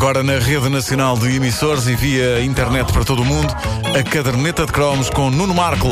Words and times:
Agora 0.00 0.22
na 0.22 0.38
rede 0.38 0.70
nacional 0.70 1.14
de 1.18 1.36
emissores 1.36 1.86
e 1.86 1.94
via 1.94 2.42
internet 2.42 2.90
para 2.90 3.04
todo 3.04 3.20
o 3.20 3.24
mundo, 3.24 3.54
a 3.94 4.02
caderneta 4.02 4.64
de 4.64 4.72
cromos 4.72 5.10
com 5.10 5.28
Nuno 5.28 5.52
Marco 5.52 5.88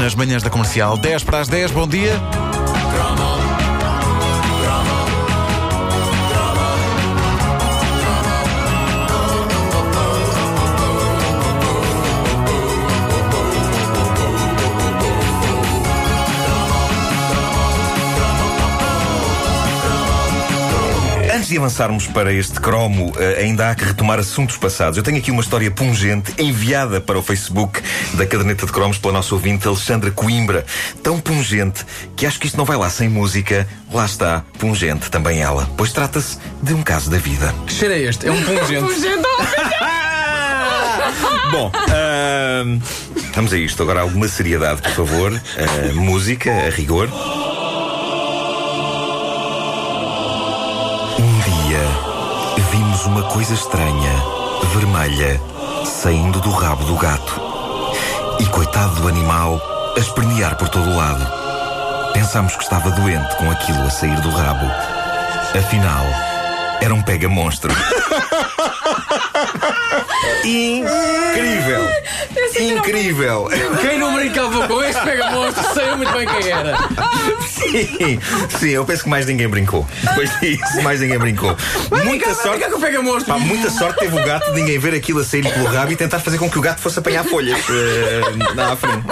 nas 0.00 0.16
manhãs 0.16 0.42
da 0.42 0.50
comercial. 0.50 0.98
10 0.98 1.22
para 1.22 1.38
as 1.38 1.46
10, 1.46 1.70
bom 1.70 1.86
dia. 1.86 2.20
Avançarmos 21.62 22.08
para 22.08 22.32
este 22.32 22.58
cromo, 22.58 23.12
eh, 23.16 23.42
ainda 23.42 23.70
há 23.70 23.74
que 23.74 23.84
retomar 23.84 24.18
assuntos 24.18 24.56
passados. 24.56 24.96
Eu 24.96 25.04
tenho 25.04 25.18
aqui 25.18 25.30
uma 25.30 25.40
história 25.40 25.70
pungente 25.70 26.34
enviada 26.36 27.00
para 27.00 27.16
o 27.16 27.22
Facebook 27.22 27.80
da 28.14 28.26
caderneta 28.26 28.66
de 28.66 28.72
cromos 28.72 28.98
pela 28.98 29.12
nossa 29.12 29.32
ouvinte 29.32 29.68
Alexandra 29.68 30.10
Coimbra. 30.10 30.66
Tão 31.04 31.20
pungente 31.20 31.86
que 32.16 32.26
acho 32.26 32.40
que 32.40 32.48
isto 32.48 32.56
não 32.56 32.64
vai 32.64 32.76
lá 32.76 32.90
sem 32.90 33.08
música. 33.08 33.68
Lá 33.92 34.04
está, 34.04 34.44
pungente 34.58 35.08
também 35.08 35.40
ela. 35.40 35.70
Pois 35.76 35.92
trata-se 35.92 36.36
de 36.60 36.74
um 36.74 36.82
caso 36.82 37.08
da 37.08 37.18
vida. 37.18 37.54
Que 37.64 37.72
cheiro 37.72 37.94
é 37.94 38.00
este? 38.00 38.26
É 38.26 38.32
um 38.32 38.42
pungente. 38.42 38.92
Bom, 41.52 41.70
ahm, 41.90 42.80
vamos 43.34 43.52
a 43.52 43.56
isto. 43.56 43.80
Agora 43.84 44.00
alguma 44.00 44.26
seriedade, 44.26 44.82
por 44.82 44.90
favor. 44.90 45.40
Ah, 45.56 45.94
música, 45.94 46.50
a 46.50 46.70
rigor. 46.70 47.08
Vimos 52.60 53.06
uma 53.06 53.22
coisa 53.24 53.54
estranha, 53.54 54.12
vermelha, 54.72 55.40
saindo 55.84 56.40
do 56.40 56.50
rabo 56.50 56.84
do 56.84 56.96
gato. 56.96 57.40
E 58.40 58.46
coitado 58.46 59.00
do 59.00 59.08
animal, 59.08 59.60
a 59.96 60.00
espernear 60.00 60.56
por 60.56 60.68
todo 60.68 60.90
o 60.90 60.96
lado. 60.96 61.24
Pensámos 62.12 62.56
que 62.56 62.62
estava 62.62 62.90
doente 62.90 63.36
com 63.36 63.50
aquilo 63.50 63.82
a 63.82 63.90
sair 63.90 64.20
do 64.20 64.30
rabo. 64.30 64.66
Afinal, 65.58 66.04
era 66.80 66.94
um 66.94 67.02
pega-monstro. 67.02 67.72
Incrível! 70.44 72.01
Incrível! 72.60 73.48
Quem 73.80 73.98
não 73.98 74.14
brincava 74.14 74.68
com 74.68 74.82
este 74.82 75.00
pega 75.02 75.30
monstro 75.30 75.62
sabia 75.74 75.96
muito 75.96 76.12
bem 76.12 76.26
quem 76.26 76.50
era. 76.50 76.76
Sim, 77.48 78.20
sim, 78.58 78.68
eu 78.70 78.84
penso 78.84 79.04
que 79.04 79.08
mais 79.08 79.26
ninguém 79.26 79.48
brincou. 79.48 79.86
Depois 80.02 80.30
disso, 80.40 80.82
mais 80.82 81.00
ninguém 81.00 81.18
brincou. 81.18 81.56
Muita 82.04 82.34
sorte. 82.34 82.58
Porquê 82.58 82.68
que 82.68 82.74
o 82.74 82.80
pega 82.80 83.02
monstro? 83.02 83.32
Pá, 83.34 83.38
muita 83.38 83.70
sorte 83.70 84.00
teve 84.00 84.18
o 84.18 84.24
gato 84.24 84.52
de 84.52 84.60
ninguém 84.60 84.78
ver 84.78 84.94
aquilo 84.94 85.20
a 85.20 85.24
sair 85.24 85.42
pelo 85.42 85.66
rabo 85.66 85.92
e 85.92 85.96
tentar 85.96 86.18
fazer 86.20 86.38
com 86.38 86.50
que 86.50 86.58
o 86.58 86.62
gato 86.62 86.80
fosse 86.80 86.98
apanhar 86.98 87.24
folhas 87.24 87.58
eh, 87.70 88.54
na 88.54 88.72
à 88.72 88.76
frente. 88.76 89.04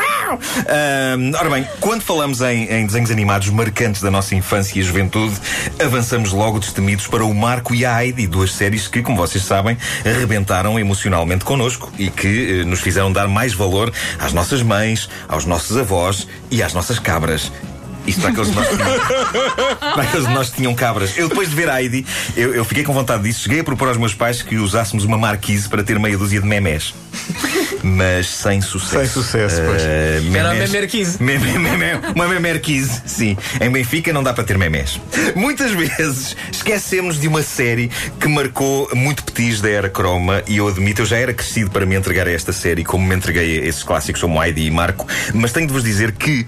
Ah, 0.69 1.17
ora 1.39 1.51
bem, 1.51 1.67
quando 1.81 2.03
falamos 2.03 2.41
em, 2.41 2.65
em 2.71 2.87
desenhos 2.87 3.11
animados 3.11 3.49
marcantes 3.49 4.03
da 4.03 4.11
nossa 4.11 4.35
infância 4.35 4.79
e 4.79 4.83
juventude, 4.83 5.35
avançamos 5.83 6.33
logo 6.33 6.59
destemidos 6.59 7.07
para 7.07 7.25
o 7.25 7.35
Marco 7.35 7.75
e 7.75 7.85
a 7.85 8.05
Heidi, 8.05 8.27
duas 8.27 8.53
séries 8.53 8.89
que, 8.89 9.03
como 9.03 9.17
vocês 9.17 9.45
sabem, 9.45 9.77
arrebentaram 10.05 10.79
emocionalmente 10.79 11.45
connosco 11.45 11.93
e 11.99 12.11
que 12.11 12.61
eh, 12.61 12.65
nos 12.65 12.81
fizeram 12.81 13.13
dar 13.13 13.29
mais 13.29 13.55
valor 13.55 13.93
às 14.19 14.33
nossas 14.33 14.63
mães, 14.63 15.09
aos 15.29 15.45
nossos 15.45 15.77
avós 15.77 16.27
e 16.51 16.63
às 16.63 16.75
nossas 16.75 16.99
cabras. 16.99 17.51
Isto 18.11 18.21
para 18.21 18.31
aqueles 18.31 18.51
de 18.51 18.55
nós 18.57 18.69
que 18.69 18.77
tinham, 18.77 18.99
para 19.95 20.03
aqueles 20.03 20.27
de 20.27 20.33
nós 20.35 20.51
que 20.51 20.57
tinham 20.57 20.75
cabras. 20.75 21.17
Eu, 21.17 21.29
depois 21.29 21.49
de 21.49 21.55
ver 21.57 21.69
a 21.71 21.83
Heidi, 21.83 22.07
eu, 22.37 22.55
eu 22.55 22.65
fiquei 22.65 22.85
com 22.85 22.93
vontade 22.93 23.23
disso. 23.23 23.43
Cheguei 23.45 23.61
a 23.61 23.65
propor 23.65 23.89
aos 23.89 23.97
meus 23.97 24.15
pais 24.15 24.43
que 24.43 24.57
usássemos 24.57 25.05
uma 25.05 25.17
marquise 25.19 25.69
para 25.69 25.83
ter 25.83 25.99
meia 25.99 26.17
dúzia 26.19 26.41
de 26.41 26.47
memés. 26.47 26.95
Mas 27.83 28.29
sem 28.29 28.61
sucesso. 28.61 28.99
Sem 28.99 29.07
sucesso, 29.07 29.63
pois. 29.65 29.83
Eh, 29.83 30.21
Era 30.35 30.51
a 30.51 30.53
memés- 30.53 30.71
memerquise. 30.73 31.23
Me- 31.23 31.39
me- 31.39 31.59
me- 31.59 31.77
me- 31.77 31.95
Uma 32.15 32.29
memerquise, 32.29 33.03
sim. 33.07 33.37
Em 33.61 33.71
Benfica 33.71 34.13
não 34.13 34.23
dá 34.23 34.33
para 34.35 34.45
ter 34.45 34.59
memés. 34.59 35.01
Muitas 35.35 35.71
vezes 35.73 36.37
esquecemos 36.53 37.19
de 37.21 37.27
uma 37.29 37.43
série 37.43 37.91
que 38.21 38.29
marcou 38.29 38.89
muito 38.95 39.25
petis 39.25 39.61
da 39.61 39.71
era 39.71 39.89
croma 39.89 40.43
e 40.47 40.59
eu 40.59 40.69
admito, 40.69 41.03
eu 41.03 41.07
já 41.07 41.17
era 41.17 41.33
crescido 41.33 41.71
para 41.71 41.87
me 41.87 41.95
entregar 41.95 42.27
a 42.27 42.31
esta 42.33 42.53
série, 42.53 42.85
como 42.85 43.07
me 43.07 43.15
entreguei 43.15 43.61
a 43.61 43.65
esses 43.67 43.83
clássicos 43.83 44.21
como 44.21 44.43
Heidi 44.43 44.67
e 44.67 44.71
Marco, 44.71 45.07
mas 45.35 45.53
tenho 45.53 45.67
de 45.67 45.73
vos 45.73 45.83
dizer 45.85 46.13
que. 46.13 46.47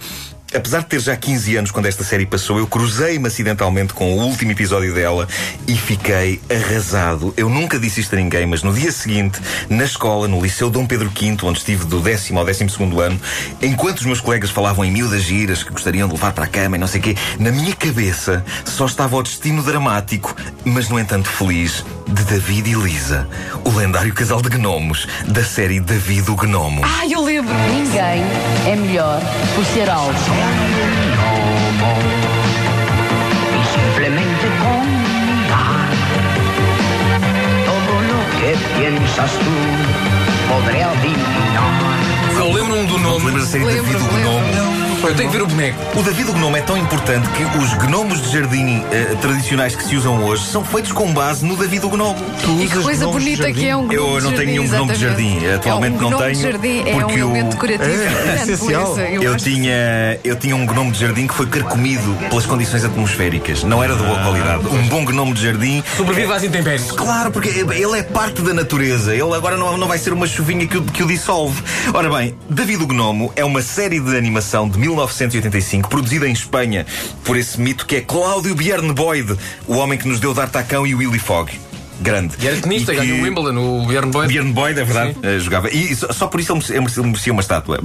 Apesar 0.55 0.81
de 0.81 0.87
ter 0.87 1.01
já 1.01 1.17
15 1.17 1.57
anos 1.57 1.71
quando 1.71 1.87
esta 1.87 2.05
série 2.05 2.27
passou, 2.27 2.59
eu 2.59 2.67
cruzei-me 2.67 3.27
acidentalmente 3.27 3.95
com 3.95 4.13
o 4.13 4.23
último 4.23 4.53
episódio 4.53 4.95
dela 4.95 5.27
e 5.67 5.75
fiquei 5.75 6.41
arrasado. 6.51 7.33
Eu 7.39 7.49
nunca 7.49 7.79
disse 7.79 8.01
isto 8.01 8.15
a 8.15 8.17
ninguém, 8.17 8.45
mas 8.45 8.63
no 8.63 8.73
dia 8.73 8.93
seguinte, 8.93 9.41
na 9.71 9.85
escola, 9.85 10.29
no 10.29 10.43
Liceu 10.43 10.69
Dom 10.69 10.87
Pedro 10.87 11.09
V, 11.09 11.37
onde 11.45 11.59
estive 11.59 11.87
do 11.87 12.01
décimo 12.01 12.39
ao 12.39 12.45
décimo 12.45 12.69
segundo 12.69 13.01
ano, 13.01 13.19
enquanto 13.63 14.01
os 14.01 14.07
meus 14.07 14.21
colegas 14.21 14.51
falavam 14.51 14.85
em 14.85 14.91
miúdas 14.91 15.23
giras 15.23 15.63
que 15.63 15.73
gostariam 15.73 16.07
de 16.07 16.15
levar 16.15 16.33
para 16.33 16.45
a 16.45 16.49
cama 16.49 16.77
e 16.77 16.79
não 16.79 16.87
sei 16.87 17.01
o 17.01 17.05
quê, 17.05 17.17
na 17.39 17.51
minha 17.51 17.75
cabeça 17.75 18.45
só 18.67 18.85
estava 18.85 19.17
o 19.17 19.23
destino 19.23 19.63
dramático, 19.63 20.37
mas 20.65 20.89
no 20.91 20.99
entanto 20.99 21.31
feliz, 21.31 21.83
de 22.13 22.25
David 22.25 22.71
e 22.71 22.75
Lisa, 22.75 23.27
o 23.65 23.71
lendário 23.71 24.13
casal 24.13 24.43
de 24.43 24.51
gnomos 24.51 25.07
da 25.27 25.43
série 25.43 25.81
David 25.81 26.31
o 26.31 26.37
Gnomo. 26.37 26.83
Ai, 26.85 27.13
eu 27.13 27.23
lembro. 27.23 27.55
Ninguém 27.71 28.23
é 28.67 28.77
melhor 28.77 29.21
por 29.55 29.65
ser 29.65 29.89
alto. 29.89 30.13
simplemente 33.73 34.47
contar 34.61 35.89
todo 37.65 37.93
lo 38.09 38.21
que 38.39 38.79
piensas 38.79 39.31
tú 39.33 40.53
podré 40.53 40.83
adivinar. 40.83 42.03
Eu 42.37 42.53
lembro-me 42.53 42.87
do 42.87 42.99
nome. 42.99 43.31
da 43.33 43.47
série 43.47 43.65
Lembro, 43.65 43.85
David 43.85 44.05
o. 44.05 44.19
Gnomo? 44.19 44.92
Eu 45.03 45.15
tenho 45.17 45.31
que 45.31 45.37
ver 45.37 45.43
o 45.43 45.47
boneco. 45.47 45.79
O 45.99 46.03
David 46.03 46.31
o 46.31 46.33
Gnome 46.33 46.59
é 46.59 46.63
tão 46.63 46.77
importante 46.77 47.29
que 47.31 47.43
os 47.59 47.75
gnomos 47.75 48.23
de 48.23 48.33
jardim 48.39 48.83
eh, 48.93 49.17
tradicionais 49.21 49.75
que 49.75 49.83
se 49.85 49.97
usam 49.97 50.23
hoje 50.25 50.45
são 50.47 50.65
feitos 50.65 50.93
com 50.93 51.13
base 51.13 51.45
no 51.45 51.57
David 51.57 51.85
o 51.85 51.89
Gnome. 51.91 52.21
E 52.63 52.67
que 52.69 52.79
coisa 52.83 53.07
bonita 53.07 53.53
que 53.53 53.67
é 53.69 53.77
um 53.77 53.87
gnome 53.89 53.95
Eu 53.95 54.07
de 54.07 54.13
não 54.13 54.21
jardim, 54.31 54.37
tenho 54.37 54.49
nenhum 54.51 54.69
gnome 54.69 54.93
de 54.93 55.05
exatamente. 55.05 55.41
jardim. 55.41 55.55
Atualmente 55.55 55.93
é 55.95 55.97
um 55.97 56.01
não 56.01 56.09
gnome 56.11 56.25
tenho, 56.25 56.37
De 56.37 56.43
jardim 56.43 56.81
é 56.89 56.93
porque 56.93 57.23
um 57.23 57.27
o- 57.27 57.31
elemento 57.31 57.51
decorativo 57.51 58.03
É, 58.03 58.35
essencial. 58.43 58.95
beleza. 58.95 59.23
Eu 59.25 59.35
acho. 59.35 59.45
tinha, 59.45 60.19
eu 60.25 60.37
tinha 60.37 60.57
um 60.57 60.67
gnome 60.67 60.91
de 60.93 61.01
jardim 61.01 61.27
que 61.27 61.35
foi 61.35 61.47
carcomido 61.47 62.17
pelas 62.31 62.47
condições 62.47 62.85
atmosféricas. 62.85 63.65
Não 63.65 63.83
era 63.83 63.95
de 63.97 64.03
boa 64.03 64.19
qualidade. 64.23 64.67
Um 64.69 64.89
bom 64.89 65.05
gnome 65.05 65.33
de 65.35 65.43
jardim. 65.43 65.83
Sobrevive 65.97 66.33
às 66.33 66.45
intempéries. 66.45 66.91
Claro, 66.93 67.31
porque 67.31 67.49
ele 67.49 67.99
é 67.99 68.03
parte 68.03 68.41
da 68.43 68.55
natureza. 68.55 69.13
Ele 69.15 69.35
agora 69.35 69.57
não, 69.57 69.77
não 69.77 69.89
vai 69.89 69.99
ser 69.99 70.13
uma 70.13 70.27
chuvinha 70.27 70.67
que 70.67 70.79
o, 70.79 70.83
que 70.83 71.03
o 71.03 71.07
dissolve. 71.07 71.61
Ora 71.93 72.09
bem, 72.09 72.35
David 72.49 72.83
o 72.83 72.87
Gnomo 72.87 73.33
é 73.37 73.45
uma 73.45 73.63
série 73.63 73.99
de 74.01 74.17
animação 74.17 74.69
de 74.69 74.79
1985, 74.93 75.89
produzida 75.89 76.29
em 76.29 76.33
Espanha 76.33 76.87
por 77.25 77.37
esse 77.37 77.61
mito 77.61 77.87
que 77.87 77.97
é 77.97 78.01
Cláudio 78.01 78.55
Bjorn 78.55 78.93
Boyd, 78.93 79.37
o 79.67 79.77
homem 79.77 79.99
que 79.99 80.07
nos 80.07 80.21
deu 80.21 80.35
D'Artacão 80.35 80.87
e 80.87 80.95
Willy 80.95 81.19
Fogg. 81.19 81.72
Grande. 82.03 82.35
E 82.41 82.47
era 82.49 82.57
tenista, 82.57 82.93
E 82.93 82.97
que- 82.97 83.03
ganhou 83.07 83.19
o 83.21 83.23
Wimbledon, 83.23 83.57
o 83.83 83.87
Bjorn 83.87 84.11
Boyd. 84.11 84.29
Bjorn 84.33 84.53
Boyd, 84.53 84.81
é 84.81 84.85
verdade, 84.85 85.17
eh, 85.23 85.39
jogava. 85.39 85.71
E 85.71 85.95
só, 85.95 86.13
só 86.13 86.27
por 86.27 86.41
isso 86.41 86.53
ele 86.53 86.59
merecia, 86.81 87.01
ele 87.01 87.07
merecia- 87.09 87.33
uma 87.33 87.41
estátua. 87.43 87.79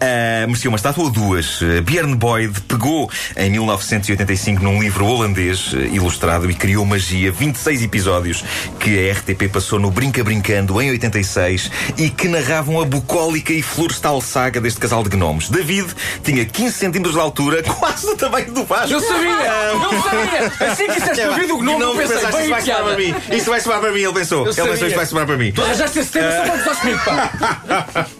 Eh, 0.00 0.44
merecia 0.46 0.70
uma 0.70 0.76
estátua 0.76 1.04
ou 1.04 1.10
duas. 1.10 1.60
Eh, 1.62 1.80
Bjorn 1.80 2.14
Boyd 2.14 2.60
pegou 2.62 3.10
em 3.36 3.50
1985 3.50 4.62
num 4.62 4.80
livro 4.82 5.06
holandês 5.06 5.72
ilustrado 5.92 6.50
e 6.50 6.54
criou 6.54 6.84
magia, 6.84 7.30
26 7.32 7.82
episódios 7.82 8.44
que 8.80 9.08
a 9.08 9.12
RTP 9.12 9.48
passou 9.48 9.78
no 9.78 9.90
Brinca 9.90 10.22
Brincando 10.24 10.80
em 10.80 10.90
86 10.90 11.70
e 11.96 12.10
que 12.10 12.28
narravam 12.28 12.80
a 12.80 12.84
bucólica 12.84 13.52
e 13.52 13.62
florestal 13.62 14.20
saga 14.20 14.60
deste 14.60 14.80
casal 14.80 15.02
de 15.02 15.10
gnomos. 15.10 15.48
David 15.48 15.88
tinha 16.22 16.44
15 16.44 16.74
centímetros 16.76 17.14
de 17.14 17.20
altura, 17.20 17.62
quase 17.78 18.06
do 18.06 18.16
tamanho 18.16 18.52
do 18.52 18.64
Vasco. 18.64 18.92
Eu 18.92 19.00
sabia! 19.00 19.28
Eu 19.28 20.02
sabia! 20.02 20.72
Assim 20.72 20.86
que 20.86 20.92
disseste 20.94 21.20
Gnome, 21.34 21.82
eu 21.82 21.94
pensei, 21.94 22.16
pensaste, 22.16 22.32
bem 22.36 22.40
isto 22.42 22.50
vai 22.50 22.62
piada. 22.62 22.84
para 22.84 22.96
mim. 22.96 23.14
Isto 23.32 23.50
vai 23.50 23.60
sobrar 23.60 23.80
para 23.80 23.92
mim, 23.92 24.00
ele 24.00 24.12
pensou. 24.12 24.38
Eu 24.38 24.44
ele 24.46 24.54
pensou, 24.54 24.66
sabia. 24.74 24.86
isto 24.88 24.96
vai 24.96 25.06
sobrar 25.06 25.26
para 25.26 25.36
mim. 25.36 25.52
Tu 25.52 25.62
arranjaste 25.62 25.98
esse 25.98 26.10
tema 26.10 26.30
só 26.30 26.42
para 26.42 26.56
gozar 26.56 26.76
comigo, 26.80 27.00
pá. 27.04 28.06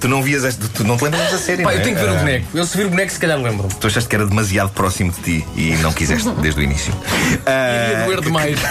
Tu 0.00 0.08
não 0.08 0.22
vias 0.22 0.44
esta, 0.44 0.68
tu 0.68 0.84
não 0.84 0.96
te 0.96 1.04
lembras 1.04 1.30
da 1.30 1.38
série, 1.38 1.62
Pá, 1.62 1.70
não 1.70 1.76
eu 1.76 1.80
é? 1.80 1.82
tenho 1.82 1.96
que 1.96 2.02
ver 2.02 2.10
o 2.10 2.14
Ah, 2.14 2.18
boneco. 2.18 2.46
Eu 2.54 2.66
se 2.66 2.76
vir 2.76 2.86
o 2.86 2.90
boneco, 2.90 3.12
se 3.12 3.18
calhar 3.18 3.38
lembro-me. 3.38 3.72
Tu 3.74 3.86
achaste 3.86 4.08
que 4.08 4.16
era 4.16 4.26
demasiado 4.26 4.70
próximo 4.70 5.12
de 5.12 5.20
ti 5.20 5.46
e 5.56 5.70
não 5.76 5.92
quiseste 5.92 6.28
desde 6.42 6.60
o 6.60 6.62
início. 6.62 6.92
Ah, 7.46 7.90
Ia 8.00 8.04
doer 8.06 8.20
demais. 8.20 8.58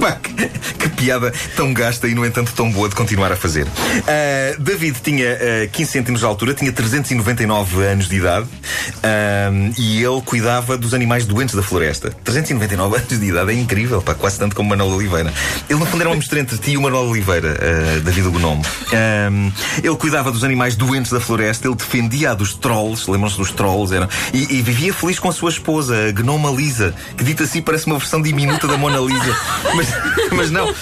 Pá, 0.00 0.12
que, 0.12 0.32
que 0.78 0.88
piada 0.88 1.32
tão 1.54 1.74
gasta 1.74 2.08
e, 2.08 2.14
no 2.14 2.24
entanto, 2.24 2.52
tão 2.54 2.70
boa 2.70 2.88
de 2.88 2.94
continuar 2.94 3.30
a 3.30 3.36
fazer. 3.36 3.66
Uh, 3.66 4.60
David 4.60 4.98
tinha 5.02 5.34
uh, 5.66 5.70
15 5.70 5.90
centímetros 5.90 6.20
de 6.20 6.26
altura, 6.26 6.54
tinha 6.54 6.72
399 6.72 7.84
anos 7.84 8.08
de 8.08 8.16
idade 8.16 8.46
uh, 8.46 9.74
e 9.78 10.02
ele 10.02 10.20
cuidava 10.22 10.78
dos 10.78 10.94
animais 10.94 11.26
doentes 11.26 11.54
da 11.54 11.62
floresta. 11.62 12.10
399 12.24 12.96
anos 12.96 13.20
de 13.20 13.26
idade 13.26 13.50
é 13.50 13.54
incrível, 13.54 14.00
pá, 14.00 14.14
quase 14.14 14.38
tanto 14.38 14.56
como 14.56 14.70
Manuel 14.70 14.90
Oliveira. 14.90 15.32
Ele, 15.68 15.78
no 15.78 15.84
fundo, 15.84 16.00
era 16.00 16.10
uma 16.10 16.16
mistura 16.16 16.40
entre 16.40 16.56
ti 16.56 16.72
e 16.72 16.76
o 16.78 16.82
Manuel 16.82 17.04
Oliveira, 17.04 17.48
uh, 17.48 18.00
David 18.00 18.28
o 18.28 18.30
Gnome. 18.30 18.62
ele 19.82 19.96
cuidava 19.96 20.32
dos 20.32 20.44
animais 20.44 20.76
doentes 20.76 21.12
da 21.12 21.20
floresta, 21.20 21.68
ele 21.68 21.76
defendia 21.76 22.30
a 22.30 22.34
dos 22.34 22.54
trolls, 22.54 23.10
lembram-se 23.10 23.36
dos 23.36 23.50
trolls? 23.50 23.94
Eram, 23.94 24.08
e, 24.32 24.58
e, 24.58 24.62
vivia 24.62 24.94
feliz 24.94 25.18
com 25.18 25.28
a 25.28 25.32
sua 25.32 25.50
esposa, 25.50 26.08
a 26.08 26.12
Gnoma 26.12 26.50
Lisa, 26.50 26.94
que 27.16 27.24
dito 27.24 27.42
assim 27.42 27.60
parece 27.60 27.86
uma 27.86 27.98
versão 27.98 28.22
diminuta 28.22 28.66
da 28.66 28.76
Mona 28.76 28.98
Lisa. 28.98 29.36
Mas, 29.74 29.89
mas 30.32 30.50
não, 30.50 30.74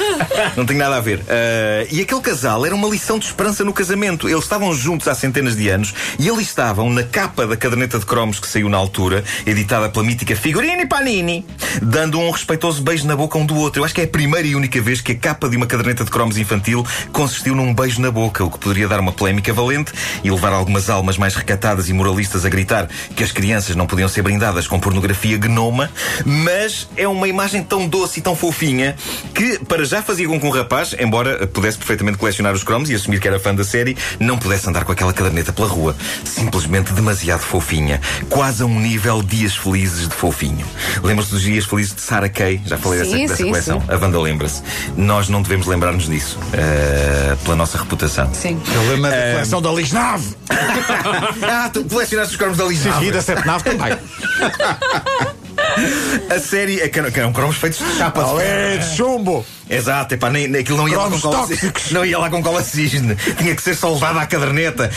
não 0.57 0.67
tem 0.67 0.77
nada 0.77 0.97
a 0.97 1.01
ver. 1.01 1.21
Uh, 1.21 1.89
e 1.91 2.01
aquele 2.01 2.21
casal 2.21 2.65
era 2.65 2.75
uma 2.75 2.89
lição 2.89 3.19
de 3.19 3.27
esperança 3.27 3.65
no 3.65 3.73
casamento. 3.73 4.29
Eles 4.29 4.45
estavam 4.45 4.73
juntos 4.75 5.09
há 5.09 5.15
centenas 5.15 5.57
de 5.57 5.69
anos 5.69 5.95
e 6.19 6.29
eles 6.29 6.43
estavam 6.43 6.91
na 6.91 7.03
capa 7.03 7.47
da 7.47 7.57
caderneta 7.57 7.99
de 7.99 8.07
cromos 8.07 8.41
que 8.41 8.47
saiu 8.47 8.69
na 8.69 8.77
altura, 8.77 9.25
editada 9.47 9.89
pela 9.89 10.05
mítica 10.05 10.37
Figurini 10.37 10.87
Panini, 10.87 11.47
dando 11.83 12.19
um 12.19 12.31
respeitoso 12.31 12.83
beijo 12.83 13.07
na 13.07 13.17
boca 13.17 13.39
um 13.39 13.47
do 13.47 13.57
outro. 13.57 13.81
Eu 13.81 13.85
acho 13.85 13.95
que 13.95 14.01
é 14.01 14.05
a 14.05 14.09
primeira 14.09 14.47
e 14.47 14.55
única 14.55 14.81
vez 14.81 15.01
que 15.01 15.13
a 15.13 15.17
capa 15.17 15.49
de 15.49 15.57
uma 15.57 15.67
caderneta 15.67 16.05
de 16.05 16.11
cromos 16.11 16.39
infantil 16.39 16.85
consistiu 17.13 17.55
num 17.55 17.75
beijo 17.75 18.01
na 18.01 18.11
boca, 18.11 18.45
o 18.45 18.51
que 18.51 18.59
poderia 18.59 18.89
dar 18.89 19.01
uma 19.01 19.13
polémica 19.13 19.53
valente 19.53 19.93
e 20.23 20.31
levar 20.31 20.53
algumas 20.53 20.91
almas 20.91 21.17
mais 21.17 21.35
recatadas 21.35 21.89
e 21.89 21.93
moralistas 21.93 22.45
a 22.45 22.49
gritar 22.49 22.89
que 23.15 23.25
as 23.25 23.33
crianças 23.33 23.77
não 23.77 23.87
podiam 23.87 24.09
ser 24.09 24.23
brindadas 24.23 24.67
com 24.67 24.79
pornografia 24.79 25.37
gnoma, 25.37 25.91
mas 26.25 26.89
é 26.97 27.07
uma 27.07 27.29
imagem 27.29 27.63
tão 27.63 27.87
doce 27.87 28.21
e 28.21 28.23
tão 28.23 28.37
fofinha 28.37 28.97
que 29.35 29.59
para 29.65 29.85
já 29.85 30.03
fazia 30.03 30.27
com 30.27 30.41
que 30.41 30.47
um 30.47 30.51
rapaz, 30.51 30.95
embora 30.99 31.47
pudesse 31.47 31.79
perfeitamente 31.79 32.19
colecionar 32.19 32.55
os 32.55 32.63
cromos 32.63 32.91
e 32.91 32.95
assumir 32.95 33.21
que 33.21 33.29
era 33.29 33.39
fã 33.39 33.55
da 33.55 33.65
série, 33.65 33.97
não 34.19 34.39
pudesse 34.39 34.69
andar 34.69 34.85
com 34.85 34.93
aquela 34.93 35.13
caderneta 35.13 35.53
pela 35.53 35.69
rua. 35.69 35.97
Simplesmente 36.25 36.93
demasiado 36.93 37.41
fofinha. 37.41 38.01
Quase 38.29 38.63
a 38.63 38.67
um 38.67 38.81
nível 38.81 39.23
Dias 39.23 39.57
Felizes 39.57 40.09
de 40.09 40.15
fofinho. 40.15 40.67
Lembra-se 41.03 41.31
dos 41.31 41.43
Dias 41.43 41.65
Felizes 41.65 41.95
de 41.95 42.01
Sarah 42.01 42.29
Kay? 42.29 42.61
Já 42.65 42.79
falei 42.79 43.05
sim, 43.05 43.11
dessa, 43.11 43.19
dessa 43.19 43.37
sim, 43.37 43.49
coleção. 43.49 43.81
Sim. 43.81 43.87
A 43.89 43.97
banda 43.97 44.21
lembra-se. 44.21 44.63
Nós 44.97 45.29
não 45.29 45.43
devemos 45.43 45.67
lembrar-nos 45.67 46.07
disso. 46.07 46.39
Uh, 46.39 47.37
pela 47.45 47.57
nossa 47.57 47.79
reputação. 47.79 48.33
Sim. 48.35 48.61
Eu 48.73 48.83
lembro 48.91 49.11
da 49.11 49.33
coleção 49.33 49.63
da 49.63 49.71
Lisnave. 49.71 50.37
ah, 51.49 51.71
tu 51.73 51.85
colecionaste 51.85 52.33
os 52.33 52.39
cromos 52.39 52.59
da 52.59 52.65
Lisnave. 52.65 53.07
E 53.07 53.13
da 53.13 53.23
Sete 53.23 53.47
Nave 53.47 53.65
também. 53.65 53.99
A 56.31 56.39
série 56.39 56.81
é 56.81 56.89
que 56.89 56.99
eram, 56.99 57.33
cromos 57.33 57.57
feitos 57.57 57.79
de 57.79 57.97
chapa 57.97 58.23
de 58.23 58.43
É 58.43 58.77
de 58.79 58.97
chumbo. 58.97 59.45
Exato, 59.71 60.15
epá, 60.15 60.31
nem, 60.31 60.49
nem, 60.49 60.63
aquilo 60.63 60.79
não 60.79 60.89
ia, 60.89 60.97
lá 60.97 61.11
com 61.11 61.21
cola, 61.21 61.37
tóxicos. 61.39 61.91
não 61.93 62.05
ia 62.05 62.19
lá 62.19 62.31
com 62.31 62.43
cola 62.43 62.63
cisne. 62.63 63.15
Tinha 63.37 63.55
que 63.55 63.63
ser 63.63 63.75
soldado 63.75 64.19
à 64.19 64.27
caderneta. 64.27 64.91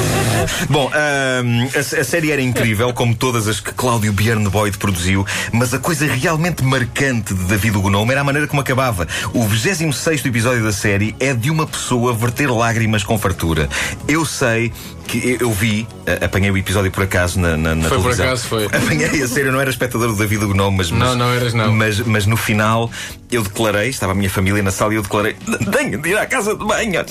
Bom, 0.70 0.90
a, 0.92 2.00
a 2.00 2.04
série 2.04 2.32
era 2.32 2.40
incrível, 2.40 2.92
como 2.94 3.14
todas 3.14 3.46
as 3.46 3.60
que 3.60 3.72
Cláudio 3.72 4.12
Bjorn 4.12 4.48
Boyd 4.48 4.78
produziu, 4.78 5.26
mas 5.52 5.74
a 5.74 5.78
coisa 5.78 6.06
realmente 6.06 6.64
marcante 6.64 7.34
de 7.34 7.44
David 7.44 7.76
o 7.76 7.82
Gnome 7.82 8.12
era 8.12 8.22
a 8.22 8.24
maneira 8.24 8.48
como 8.48 8.60
acabava. 8.60 9.06
O 9.34 9.46
26 9.46 10.24
episódio 10.24 10.64
da 10.64 10.72
série 10.72 11.14
é 11.20 11.34
de 11.34 11.50
uma 11.50 11.66
pessoa 11.66 12.14
verter 12.14 12.50
lágrimas 12.50 13.04
com 13.04 13.18
fartura. 13.18 13.68
Eu 14.08 14.24
sei 14.24 14.72
que 15.06 15.38
eu 15.40 15.52
vi, 15.52 15.86
apanhei 16.20 16.50
o 16.50 16.56
episódio 16.56 16.90
por 16.90 17.04
acaso 17.04 17.38
na, 17.38 17.56
na, 17.56 17.74
na 17.74 17.88
Foi 17.88 17.98
por 17.98 18.14
televisão. 18.14 18.26
acaso, 18.26 18.48
foi. 18.48 18.66
Apanhei 18.66 19.22
a 19.22 19.28
série, 19.28 19.48
eu 19.48 19.52
não 19.52 19.60
era 19.60 19.70
espectador 19.70 20.08
do 20.08 20.15
David 20.16 20.44
o 20.44 20.48
Gnome, 20.48 20.78
mas, 20.78 20.90
Não, 20.90 20.98
mas- 20.98 21.16
não 21.16 21.32
eras, 21.32 21.54
não. 21.54 21.72
Mas, 21.72 22.00
mas 22.00 22.26
no 22.26 22.36
final 22.36 22.90
eu 23.30 23.42
declarei, 23.42 23.88
estava 23.88 24.12
a 24.12 24.14
minha 24.14 24.30
família 24.30 24.62
na 24.62 24.70
sala 24.70 24.92
e 24.92 24.96
eu 24.96 25.02
declarei: 25.02 25.36
tenho 25.72 25.98
de 26.00 26.08
ir 26.10 26.18
à 26.18 26.26
casa 26.26 26.54
de 26.56 26.64
banho, 26.64 27.04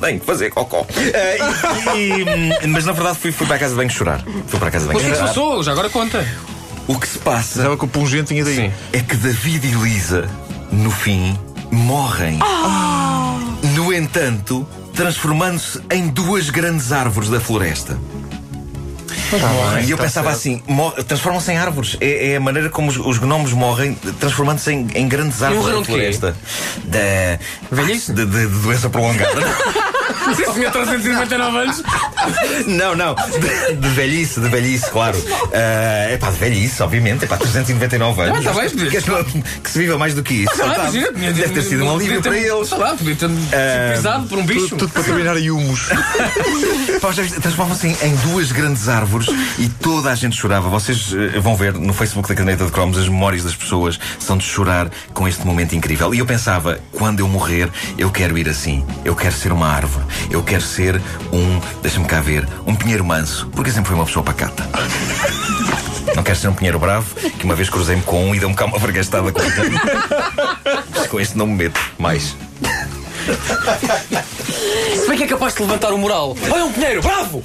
tenho 0.00 0.20
que 0.20 0.26
fazer 0.26 0.50
cocó. 0.50 0.86
Ah, 0.88 1.96
e- 1.96 2.64
e- 2.64 2.66
mas 2.66 2.84
na 2.84 2.92
verdade 2.92 3.18
fui, 3.18 3.32
fui 3.32 3.46
para 3.46 3.56
a 3.56 3.58
casa 3.58 3.72
de 3.72 3.76
banho 3.78 3.90
chorar. 3.90 4.22
Fui 4.46 4.58
para 4.58 4.68
a 4.68 4.70
casa 4.70 4.86
de 4.88 4.92
Mas 4.94 5.02
o 5.02 5.04
banho 5.04 5.04
que 5.04 5.06
é 5.06 5.10
que 5.10 5.16
se 5.16 5.34
passou? 5.40 5.62
Já 5.62 5.72
agora 5.72 5.88
conta. 5.88 6.26
O 6.86 6.98
que 6.98 7.08
se 7.08 7.18
passa 7.18 7.56
Pensava 7.60 7.76
que 7.78 7.84
o 7.84 7.88
pungente 7.88 8.28
tinha 8.28 8.44
daí. 8.44 8.56
Sim. 8.56 8.72
é 8.92 9.00
que 9.00 9.16
David 9.16 9.66
e 9.66 9.70
Lisa, 9.70 10.28
no 10.70 10.90
fim, 10.90 11.38
morrem. 11.72 12.38
No 13.74 13.92
entanto, 13.92 14.66
transformando-se 14.94 15.80
em 15.90 16.08
duas 16.08 16.50
grandes 16.50 16.92
árvores 16.92 17.30
da 17.30 17.40
floresta. 17.40 17.98
E 19.86 19.90
eu 19.90 19.96
pensava 19.98 20.30
assim: 20.30 20.62
mor- 20.66 20.92
transformam-se 21.04 21.50
em 21.52 21.56
árvores. 21.56 21.96
É, 22.00 22.32
é 22.32 22.36
a 22.36 22.40
maneira 22.40 22.68
como 22.70 22.88
os, 22.90 22.96
os 22.96 23.18
gnomos 23.18 23.52
morrem, 23.52 23.94
transformando-se 24.20 24.72
em, 24.72 24.86
em 24.94 25.08
grandes 25.08 25.42
árvores 25.42 25.64
da 25.78 25.84
floresta. 25.84 26.36
Da. 26.84 26.98
Velhice? 27.70 28.12
De, 28.12 28.24
de- 28.24 28.46
de 28.46 28.58
doença 28.62 28.88
prolongada. 28.90 29.40
Se 30.36 30.52
tinha 30.54 30.70
399 30.70 31.58
anos. 31.58 31.82
não, 32.66 32.94
não. 32.96 33.14
De, 33.14 33.76
de 33.76 33.88
velhice, 33.88 34.40
de 34.40 34.48
velhice, 34.48 34.90
claro. 34.90 35.16
é 35.52 36.16
pá, 36.18 36.30
de 36.30 36.38
velhice, 36.38 36.82
obviamente. 36.82 37.24
É 37.24 37.26
pá, 37.28 37.36
399 37.36 38.22
anos. 38.22 38.38
Ah, 38.46 38.52
tá 38.52 38.60
bem, 38.60 38.70
Queres 38.70 39.04
que, 39.04 39.42
que 39.62 39.70
se 39.70 39.78
viva 39.78 39.98
mais 39.98 40.14
do 40.14 40.22
que 40.22 40.34
isso? 40.44 40.52
Ah, 40.62 40.74
Tá. 40.74 40.82
imagina, 40.90 41.12
Deve 41.12 41.48
ter 41.54 41.62
sido 41.62 41.84
um 41.84 41.94
alívio 41.94 42.22
para 42.22 42.36
eles. 42.36 42.68
Sei 42.68 42.78
lá, 42.78 42.94
podia 42.96 43.14
ter 43.16 43.28
sido 43.28 43.94
pisado 43.96 44.26
por 44.28 44.38
um 44.38 44.46
bicho. 44.46 44.68
Tudo, 44.70 44.78
tudo 44.80 44.92
para 44.92 45.02
terminar 45.02 45.36
em 45.36 45.50
humus. 45.50 45.88
Transformam-se 47.42 47.88
em, 47.88 47.96
em 48.02 48.16
duas 48.16 48.50
grandes 48.52 48.88
árvores 48.88 49.28
e 49.58 49.68
toda 49.68 50.10
a 50.10 50.14
gente 50.14 50.36
chorava. 50.36 50.68
Vocês 50.68 51.12
eh, 51.12 51.38
vão 51.38 51.54
ver 51.56 51.74
no 51.74 51.92
Facebook 51.92 52.28
da 52.28 52.34
Caneta 52.34 52.64
de 52.64 52.70
Cromos 52.72 52.96
as 52.98 53.08
memórias 53.08 53.44
das 53.44 53.54
pessoas 53.54 53.98
são 54.18 54.36
de 54.36 54.44
chorar 54.44 54.88
com 55.12 55.28
este 55.28 55.46
momento 55.46 55.74
incrível. 55.74 56.14
E 56.14 56.18
eu 56.18 56.26
pensava, 56.26 56.78
quando 56.92 57.20
eu 57.20 57.28
morrer, 57.28 57.68
eu 57.98 58.10
quero 58.10 58.36
ir 58.38 58.48
assim. 58.48 58.84
Eu 59.04 59.14
quero 59.14 59.34
ser 59.34 59.52
uma 59.52 59.68
árvore. 59.68 60.04
Eu 60.30 60.42
quero 60.42 60.62
ser 60.62 61.00
um, 61.32 61.60
deixa-me 61.82 62.06
cá 62.06 62.20
ver, 62.20 62.46
um 62.66 62.74
pinheiro 62.74 63.04
manso. 63.04 63.48
Porque 63.52 63.70
sempre 63.70 63.88
fui 63.88 63.96
uma 63.96 64.06
pessoa 64.06 64.24
pacata. 64.24 64.68
Não 66.14 66.22
quero 66.22 66.38
ser 66.38 66.48
um 66.48 66.54
pinheiro 66.54 66.78
bravo, 66.78 67.14
que 67.14 67.44
uma 67.44 67.54
vez 67.54 67.68
cruzei-me 67.68 68.02
com 68.02 68.28
um 68.28 68.34
e 68.34 68.38
deu-me 68.38 68.54
cá 68.54 68.66
uma 68.66 68.78
vergastada 68.78 69.32
com 69.32 69.40
ele. 69.40 71.08
Com 71.08 71.20
este 71.20 71.36
não 71.36 71.46
me 71.46 71.54
meto 71.54 71.80
mais. 71.98 72.36
Se 74.94 75.08
bem 75.08 75.16
que 75.16 75.24
é 75.24 75.26
capaz 75.26 75.54
de 75.54 75.62
levantar 75.62 75.92
o 75.92 75.98
moral. 75.98 76.36
Olha 76.50 76.64
um 76.64 76.72
pinheiro, 76.72 77.00
bravo! 77.00 77.42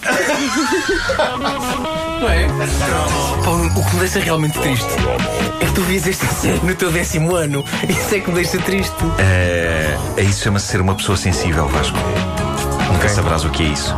Não 2.19 2.29
é? 2.29 2.47
Pá, 3.43 3.51
o 3.51 3.85
que 3.85 3.93
me 3.93 3.99
deixa 4.01 4.19
realmente 4.19 4.59
triste 4.59 4.87
é 5.61 5.65
que 5.65 5.71
tu 5.71 5.81
vias 5.83 6.03
série 6.15 6.59
no 6.63 6.75
teu 6.75 6.91
décimo 6.91 7.35
ano. 7.35 7.63
Isso 7.87 8.15
é 8.15 8.19
que 8.19 8.29
me 8.29 8.35
deixa 8.35 8.57
triste. 8.59 8.95
É, 9.17 9.97
é 10.17 10.21
isso 10.23 10.43
chama-se 10.43 10.67
ser 10.67 10.81
uma 10.81 10.95
pessoa 10.95 11.17
sensível, 11.17 11.67
Vasco. 11.69 11.97
Nunca 12.99 13.13
saberás 13.13 13.45
o 13.45 13.49
que 13.49 13.63
é 13.63 13.67
isso. 13.67 13.95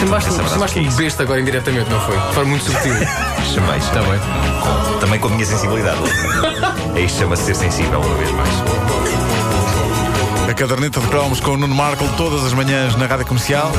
Chamaste-me 0.00 0.38
verdade. 0.38 0.96
besta 0.96 1.22
agora 1.22 1.40
indiretamente, 1.40 1.88
não 1.88 2.00
foi? 2.00 2.16
De 2.16 2.34
forma 2.34 2.50
muito 2.50 2.64
subtil. 2.64 2.92
Chamei, 3.54 3.80
chamei. 3.80 4.10
bem. 4.10 4.98
Também 4.98 5.20
com 5.20 5.28
a 5.28 5.30
minha 5.30 5.46
sensibilidade. 5.46 6.00
é 6.96 7.00
isto 7.00 7.20
chama-se 7.20 7.44
ser 7.44 7.54
sensível, 7.54 8.00
uma 8.00 8.16
vez 8.16 8.30
mais. 8.32 8.50
A 10.50 10.54
caderneta 10.54 10.98
de 10.98 11.06
cromos 11.06 11.38
com 11.38 11.52
o 11.52 11.56
Nuno 11.56 11.76
Marco 11.76 12.04
todas 12.16 12.44
as 12.44 12.52
manhãs 12.52 12.96
na 12.96 13.06
rádio 13.06 13.24
comercial. 13.26 13.70